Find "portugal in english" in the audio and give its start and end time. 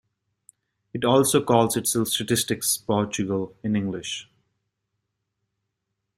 2.75-4.27